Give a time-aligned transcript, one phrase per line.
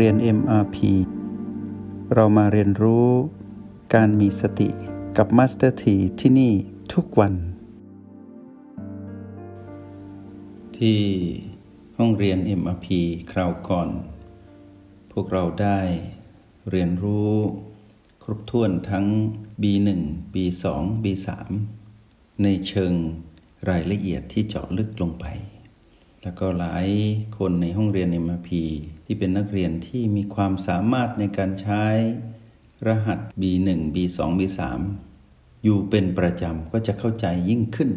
[0.00, 0.76] เรียน MRP
[2.14, 3.08] เรามาเรียนรู้
[3.94, 4.68] การมีสติ
[5.16, 6.52] กับ Master T ที่ที่นี่
[6.92, 7.34] ทุกวัน
[10.78, 11.00] ที่
[11.98, 12.86] ห้องเรียน MRP
[13.32, 13.88] คราวก่อน
[15.12, 15.80] พวกเราได้
[16.70, 17.34] เรียนรู้
[18.22, 19.06] ครบถ้วนทั้ง
[19.62, 19.88] B1
[20.34, 20.64] B2
[21.02, 21.28] B3
[22.42, 22.92] ในเชิง
[23.68, 25.26] รายละเอียดที่เจาะลึกลงไป
[26.24, 26.86] แล้วก็หลาย
[27.38, 28.50] คนในห้องเรียน MRP
[29.04, 31.84] ที่เป็นนักเรียนที่มีความสามารถในการใช้
[32.86, 34.60] รหัส B1 B2 B3
[35.64, 37.90] อยู่เป็นประจำก็จะเข้าใจยิ่งขึ้น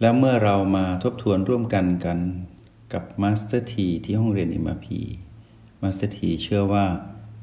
[0.00, 2.18] แล้วเมื่อเรามาทบทวนร่วมกันกัน
[2.92, 4.88] กับ Master T ที่ห้องเรียน MRP
[5.82, 6.84] Master T เชื่อว่า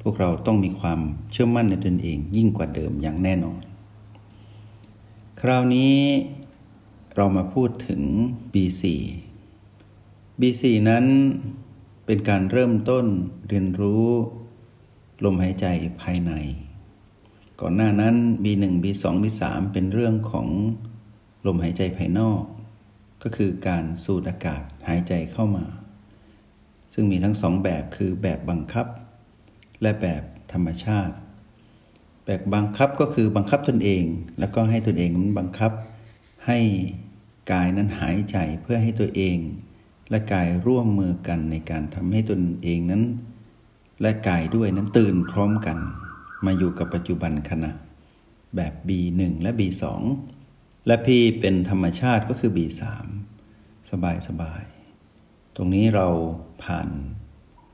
[0.02, 1.00] พวกเราต้องมีความ
[1.32, 3.62] เชื่อมั่นในตนเองยิ่งกว่าเดิมอย่างแน่นอน
[5.42, 5.96] คราวนี้
[7.16, 8.02] เรามาพูดถึง
[8.54, 8.84] B4
[10.42, 11.06] B4 นั้น
[12.06, 13.06] เป็นการเริ่มต้น
[13.48, 14.08] เรียนรู้
[15.24, 15.66] ลมหายใจ
[16.02, 16.32] ภายใน
[17.62, 19.44] ก่อนหน้านั้น B1 B2 B3
[19.74, 20.48] เป็นเรื่องของ
[21.46, 22.42] ลมหายใจภายนอก
[23.24, 25.66] ก็คือการสูดอากาศหายใจเข้ามา
[26.94, 28.88] ซึ่งมีทั้งสองแบบคือแบบบังคับ
[29.82, 30.22] และแบบ
[30.54, 31.16] ธรรมชาติ
[32.26, 34.04] แบบบังคับก็คือบังคับตนเอง
[34.40, 35.72] แล้วก็ให้ตนเองนั้นบังคับ
[36.48, 36.60] ให้
[37.52, 39.38] กายนั้นหายใจเพื่อให้ตัวเอง
[40.10, 43.04] และกายร่วมมือกันในการทำให้ตนเองนั้น
[44.02, 45.78] และกายด้วยนั้นตื่นพร้อมกัน
[46.46, 47.72] มาอยู่กับปัจจุบันขณะ
[48.56, 49.84] แบบ B1 และ B2
[50.88, 51.08] และ P
[51.40, 52.84] เป็นธรรมชาติก็คือ B3
[53.92, 54.64] สบายสบาย
[55.56, 56.08] ตรงนี้เรา
[56.64, 56.90] ผ่าน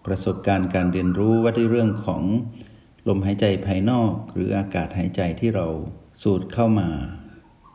[0.06, 2.22] ประสบการณ์การเรียนรู้ว่าด้วยเรื่องของ
[3.08, 5.68] ลมหายใจภายนอก หรืออากาศหายใจที่เรา
[6.24, 6.90] สูดเข้ามา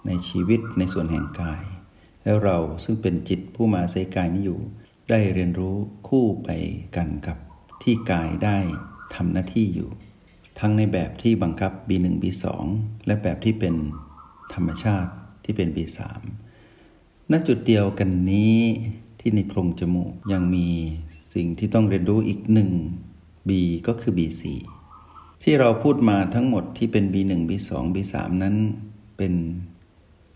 [0.06, 1.62] ในชีวิตในส่วนแห่งกาย
[2.28, 4.60] แล้วเราซึ่งเป็นจิตผู้มาใช้กายนี้อยู่
[5.10, 5.76] ได้เรียนรู้
[6.08, 6.48] คู่ไป
[6.96, 7.36] กันกับ
[7.82, 8.58] ที่กายได้
[9.14, 9.90] ทำหน้าที่อยู่
[10.58, 12.44] ทั้งในแบบที่บังคับ B1 B2
[13.06, 13.74] และแบบที่เป็น
[14.54, 15.12] ธรรมชาติ
[15.44, 15.98] ที่เป็น B3
[17.30, 18.58] ณจุดเดียวกันนี้
[19.20, 20.68] ที่ในโพรงจมูกยังมี
[21.34, 22.70] สิ่งที่ต้องเรียนรู้อีกหนึ่ง
[23.48, 23.50] B
[23.86, 24.42] ก็คือ B4
[25.42, 28.56] ที่เราพูดมาทั้งหมดที่เป็น B1 B2 B3 นั้น
[29.18, 29.34] เป็น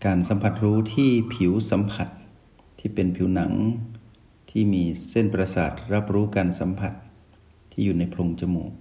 [0.05, 2.07] การสัมผัสรู้ที่ผิวสัมผัส
[2.79, 3.53] ที่เป็นผิวหนัง
[4.49, 6.93] ที่มีเส้นประสาทรับรู้การสัมผัส
[7.71, 8.71] ที่อยู่ในโพรงจมูก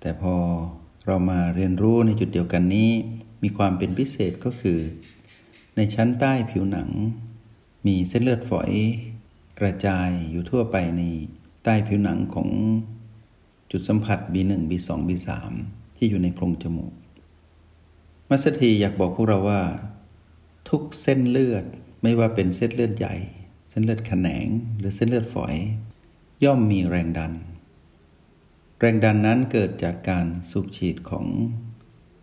[0.00, 0.34] แต่พอ
[1.06, 2.90] เรามาเรียนรู้ในจุดเดียวกันนี้
[3.42, 4.78] มีความเป็นพิเศษก็คือ
[5.76, 6.88] ในชั้นใต้ผิวหนัง
[7.86, 8.70] มีเส้นเลือดฝอย
[9.60, 11.02] กระจายอยู่ทั่วไปใน
[11.64, 12.48] ใต้ผิวหนังของ
[13.70, 15.30] จุดสัมผัส B1 B2 B3
[15.96, 16.92] ที่อยู่ในโพรงจมูก
[18.28, 19.60] มัสถีอยากบอกพวกเราว่า
[20.68, 21.64] ทุกเส้นเลือด
[22.02, 23.16] ไม่ว่าเป็นเส้นเลือดใหญ่
[23.70, 24.46] เส้นเลือดแขนง
[24.78, 25.54] หรือเส้นเลือดฝอย
[26.44, 27.32] ย่อมมีแรงดัน
[28.78, 31.26] แรงดันนั้นเกิดจากการสูบฉีดของ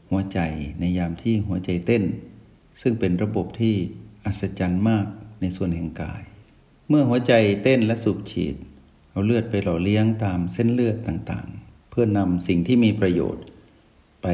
[0.09, 0.39] หัวใจ
[0.79, 2.03] ในยามที่หัวใจเต้น
[2.81, 3.75] ซึ่งเป็นระบบที่
[4.25, 5.05] อัศจรรย์มาก
[5.41, 6.21] ในส่วนแห่งกาย
[6.87, 7.33] เมื่อหัวใจ
[7.63, 8.55] เต้นและสูบฉีด
[9.11, 13.45] เอาเลือดไปหล่อเลี้ยงตามเส้นเลือดต่างๆ เพื่อนำสิ่งที่มีประโยชน์
[14.23, 14.27] ไป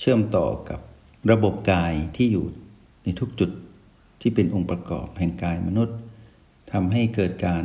[0.00, 0.80] เชื่อมต่อกับ
[1.30, 2.46] ระบบกายที่อยู่
[3.02, 3.50] ในทุกจุด
[4.20, 5.96] ที่เป็นองค์ประกอบแห่งกายมนุษย์
[6.72, 7.64] ทำให้เกิดการ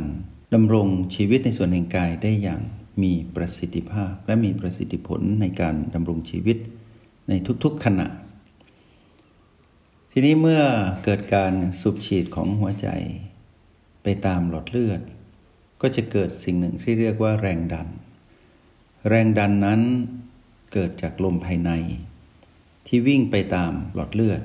[0.54, 2.60] ดำรงชีวิตในส่วนแห่งกายได้อย่าง
[3.02, 6.58] มีประสิทธิภาพ และมีประสิทธิผลในการดำรงชีวิต
[7.28, 7.32] ใน
[7.64, 8.08] ทุกๆขณะ
[10.12, 10.62] ทีนี้เมื่อ
[11.04, 12.88] เกิดการสูบฉีดของหัวใจ
[14.02, 15.00] ไปตามหลอดเลือด
[15.80, 17.88] ก็จะเกิดสิ่งหนึ่งที่เรียกว่าแรงดัน
[19.08, 19.80] แรงดันนั้น
[20.72, 21.70] เกิดจากลมภายใน
[22.86, 24.40] ที่วิ่งไปตามหลอดเลือด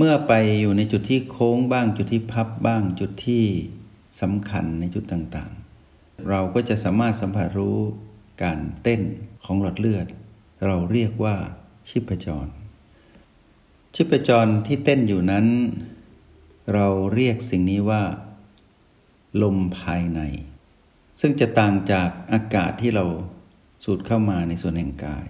[0.00, 3.44] เมื่อไปอยู่ในจุดที่โค้งบ้างจุดที่พับบ้างจุดที่
[4.20, 7.78] สำคัญในจุดต่างๆ เราก็จะสามารถสัมผัสรู้
[8.42, 9.00] การเต้น
[9.44, 10.06] ของหลอดเลือด
[10.66, 11.36] เราเรียกว่า
[11.88, 12.46] ชิพจร
[13.94, 15.46] ชิพจรที่เต้นอยู่นั้น
[16.74, 18.02] เราเรียกสิ่งนี้ว่า
[19.42, 20.20] ลมภายใน
[21.20, 23.04] ซึ่งจะต่างจากอากาศที่เรา
[23.84, 25.28] สูดเข้ามาในส่วนแห่งกาย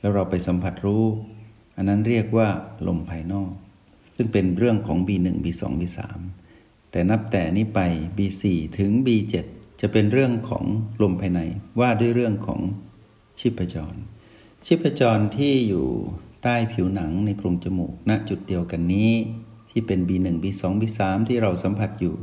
[0.00, 1.04] แล้วเราไปสัมผัสรู้
[1.76, 2.48] อันนั้นเรียกว่า
[2.88, 3.52] ลมภายนอก
[4.16, 5.98] ซึ่งเป็นเรื่องของ B1 B2 B3
[6.90, 7.80] แต่นับแต่นี้ไป
[8.16, 8.42] B4
[8.78, 9.34] ถึง B7
[9.80, 10.64] จะเป็นเรื่องของ
[11.02, 11.40] ลมภายใน
[11.80, 12.60] ว่าด้วยเรื่องของ
[13.40, 13.94] ชิพจร
[14.66, 15.86] ชิพจรที่อยู่
[16.42, 19.12] ใต้ผิวหนังในโพรงจมูกณจุดเดียวกันนี้
[19.70, 22.16] ที่เป็น B1 B2 B3 ที่เราสัมผัสอยู่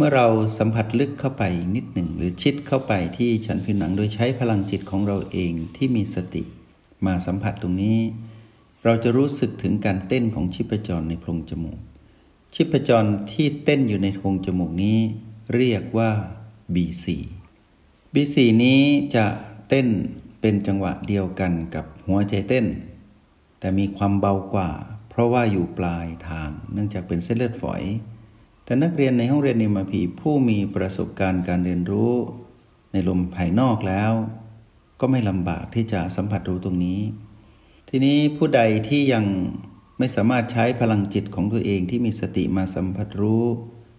[0.00, 0.26] เมื่อเรา
[0.58, 1.42] สัมผัสลึกเข้าไป
[1.76, 6.42] นิดหนึ่งหรือชิดเข้าไปที่ชั้นผิวหนังโดยใช้พลังจิตของเราเองที่มีสติ
[7.06, 7.98] มาสัมผัสตรงนี้
[8.84, 11.78] เราจะรู้สึกถึงการเต้นของชิพจรในโพรงจมูก
[12.54, 14.98] ชิพจรที่เต้นอยู่ในโพรงจมูกนี้
[15.54, 16.10] เรียกว่า
[16.74, 17.06] B4
[18.14, 18.82] B4 นี้
[19.14, 19.26] จะ
[19.68, 19.88] เต้น
[20.40, 22.66] เป็นจังหวะเดียวกันกับหัวใจเต้น
[23.60, 24.70] แต่มีความเบากว่า
[25.08, 27.82] เพราะว่าอยู่ปลายทาง เนื่องจากเป็นเส้นเลือดฝอย
[28.64, 32.12] แต่นักเรียนในห้องเรียนนิมาพีผู้มีประสบการณ์การเรียนรู้
[32.92, 34.12] ในลมภายนอกแล้ว
[35.00, 37.00] ก็ไม่ลำบากที่จะสัมผัสรู้ตรงนี้
[37.90, 39.24] ทีนี้ผู้ใดที่ยัง
[39.98, 43.44] ไม่สามารถใช้พลังจิตของตัวเองที่มีสติมาสัมผัสรู้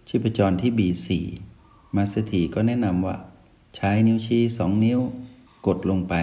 [0.08, 1.08] ชีพจรที่ B4
[1.96, 3.16] มาสถีก็แนะนำว่า
[3.76, 5.00] ใช้นิ้วชี้สองนิ้ว
[5.66, 6.14] กดลงไป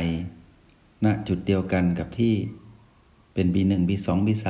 [1.05, 2.33] ณจุดเดียวกันกับที่
[3.33, 4.47] เป็น B1 B2 B3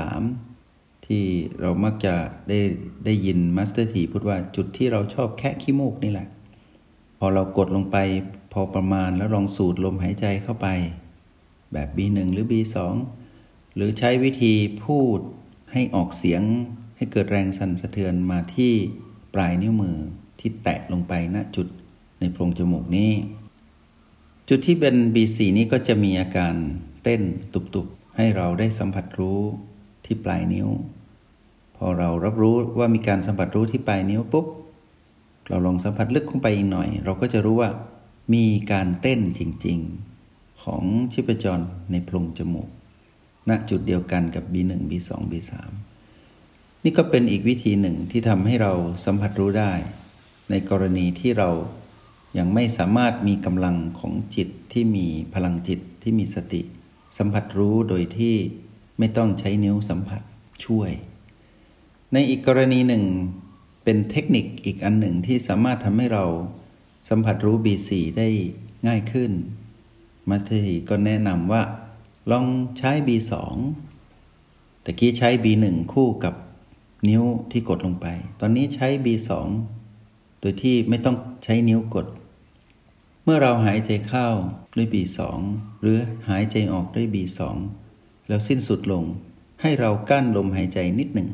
[1.06, 1.24] ที่
[1.60, 2.16] เรามักจะ
[2.50, 2.60] ได้
[3.06, 6.28] ได้ยินมาสเตอร์ทีพูดว่าจุดที่เราชอบแค่ขี้มูกนี่แหละ
[7.20, 7.98] พอเรากดลงไป
[8.54, 10.68] พอประมาณแล้วลองสูดลมหายใจเข้าไป
[11.74, 12.78] แบบ B1 หรือ B2
[13.76, 14.54] หรือใช้วิธี
[14.84, 15.20] พูด
[15.72, 16.44] ให้ออกเสียง
[16.98, 18.74] ให้เกิดแรงสั่นสะเทือนมาที่
[19.34, 19.98] ปลายนิ้วมือ
[20.40, 21.68] ที่แตะลงไปณจุด
[22.20, 23.12] ในโพรงจมูกนี้
[24.50, 26.54] จุดที่เป็น B4 นี้ก็จะมีอาการ
[27.04, 27.22] เต้น
[27.54, 29.42] ตุบๆ ให้เราได้สัมผัสรู้
[30.06, 30.68] ที่ปลายนิ้ว
[31.76, 34.46] พอเรารับรู้ว่ามีการสัมผัสรู้ที่ปลายนิ้วปุ๊บ
[35.50, 37.70] เราลองสัมผัสลึกลงไปอีกหน่อย เราก็จะรู้ว่า
[38.34, 40.07] มีการเต้นจริง ๆ
[40.68, 40.84] ของ
[41.14, 42.70] ชีพจรในโพรงจมูก
[43.50, 45.52] ณจุดเดียวกันกับ B1 B2 B3
[46.84, 48.74] นี่ก็เป็นอีกวิธีหนึ่งที่ทำให้เรา
[49.06, 49.74] สัมผัสรู้ได้
[50.50, 51.50] ในกรณีที่เรา
[52.38, 56.62] ยังไม่สามารถมีกำลังของจิตที่มีพลังจิตที่มีสติ
[57.18, 58.36] สัมผัสรู้โดยที่
[59.00, 60.22] ไม่ต้องใช้นิ้วสัมผัส
[60.66, 60.92] ช่วย
[62.14, 63.04] ในอีกกรณีหนึ่ง
[63.84, 66.26] เป็นเทคนิคอีกอันหนึ่งที่สามารถทำให้เรา
[67.10, 68.30] สัมผัสรู้ B4 ได้
[68.88, 69.32] ง่ายขึ้น
[70.30, 71.64] มาสเตอร์ก็แนะนำว่า
[72.32, 72.46] ลอง
[72.78, 73.34] ใช้ B2
[74.84, 76.34] ตะกี้ใช้ B1 คู่กับ
[77.10, 78.08] นิ้วที่กดลงไป
[78.40, 79.30] ตอนนี้ใช้ B2
[80.40, 82.08] โดยที่ไม่ต้องใช้นิ้วกด
[83.24, 84.28] เมื่อเราหายใจเข้า
[84.78, 85.20] ด้วย B2
[85.82, 85.98] หรือ
[86.30, 87.40] หายใจออกด้วย B2
[88.28, 89.04] แล้วสิ้นสุดลง
[89.62, 91.30] ให้เรากั้นลมหายใจนิดหนึ่ง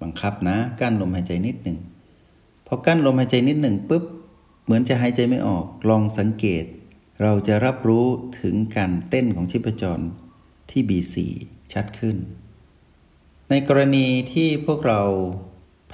[0.00, 1.78] บังคับนะ กั้นลมหายใจนิดหนึ่ง
[2.66, 4.04] พอกั้นลมหายใจนิดหนึ่งปุ๊บ
[4.64, 6.64] เหมือนจะหายใจไม่ออก ลองสังเกต
[7.22, 8.06] เราจะรับรู้
[8.40, 10.04] ถึงการเต้นของชีพจร
[10.70, 11.16] ที่ B4
[11.72, 12.16] ชัดขึ้น
[13.50, 15.02] ในกรณีที่พวกเรา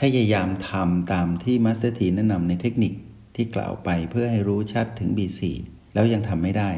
[0.01, 2.93] พยายามทำตามที่มาสเตอร์ทีแนะนำในเทคนิค
[3.37, 5.41] ที่กล่าวไปเพื่อให้รู้ชัดถึง B4
[5.95, 6.71] แล้วยังทำไม่ได้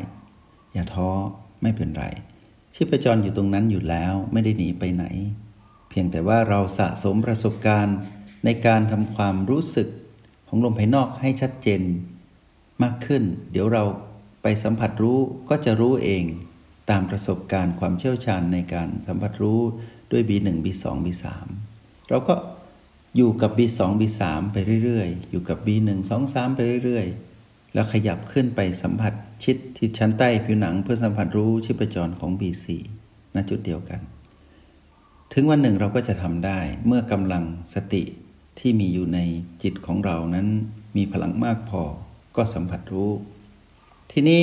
[0.73, 1.11] อย่าท้อ
[1.63, 2.05] ไม่เป็นไร
[2.75, 5.05] ชีพจรอยู่ตรงนั้นอยู่แล้วไม่ได้หนีไปไหน
[5.89, 7.97] เพียงแต่ว่าเราสะสมประสบการณ์
[8.45, 9.89] ในการทำความรู้สึก
[10.49, 11.83] ของลมภายนอกให้ชัดเจน
[12.83, 13.23] มากขึ้น
[13.53, 13.85] เดี๋ยวเรา
[14.43, 16.25] ไปสัมผัสรู้ก็จะรู้เอง
[16.91, 19.61] ตามประสบการณ์ความเชี่ยวชาญในการสัมผัสรู้
[20.11, 21.25] ด้วย B1 B2 B3
[22.09, 22.35] เราก็
[23.17, 24.21] อยู่กับ B2 B3
[24.53, 29.13] ไปเรื่อยๆ อยู่กับ B1 2 3 ไปเรื่อยๆ แล้วขยับขึ้นไปสัมผัส
[29.45, 32.67] ชิดที่ชั้นใต้ผิวหนังเพื่อสัมผัสรู้ชีพจรของ B4
[33.35, 34.01] ณจุดเดียวกัน
[35.33, 37.45] ถึงวันหนึ่งเราก็จะทำได้เมื่อกำลัง
[37.75, 38.03] สติ
[38.59, 39.19] ที่มีอยู่ใน
[39.63, 40.47] จิตของเรานั้น
[40.97, 41.83] มีพลังมากพอ
[42.37, 43.11] ก็สัมผัสรู้
[44.13, 44.43] ทีนี้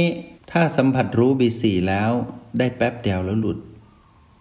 [0.51, 2.11] ถ้าสัมผัสรู้ B4 แล้ว
[2.59, 3.57] ได้แป๊บเดียวแล้วหลุด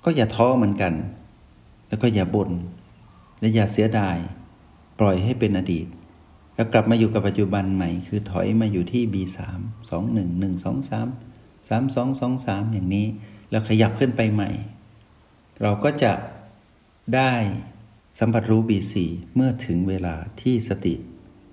[0.05, 0.95] ก็อย่าท้อเหมือนกัน
[1.89, 2.51] แล้วก็อย่าบน่น
[3.41, 4.17] และอย่าเสียดาย
[5.01, 5.87] ปล่อยให้เป็นอดีต
[6.55, 9.39] แล้วกลับมาอยู่กับปัจจุบันใหม่ คือถอยมาอยู่ที่ B3
[9.91, 13.07] 2 1 1 2 3 3 2 2 3 อย่างนี้
[13.51, 14.51] แล้วขยับขึ้นไปใหม่
[15.63, 16.13] เราก็จะ
[17.15, 17.33] ได้
[18.19, 18.95] สัมผัสรู้ B4
[19.35, 20.95] เมื่อถึงเวลาที่สติ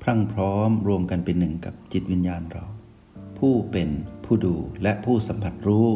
[0.01, 2.65] พรั่งพร้อมรวมกันเป็นหนึ่งกับจิตวิญญาณเรา
[3.47, 3.89] ผู้เป็น
[4.25, 5.87] ผู้ดูและผู้สัมผัสรู้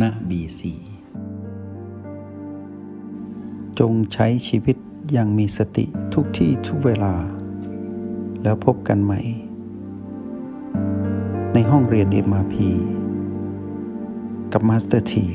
[0.00, 0.74] ณบีสี
[3.78, 4.76] จงใช้ชีวิต
[5.12, 7.14] อย่างมีสติทุกที่ทุกเวลา
[8.42, 9.20] แล้วพบกันใหม่
[11.54, 12.54] ในห้องเรียน MRP
[14.52, 15.26] กับมาสเตอร์ที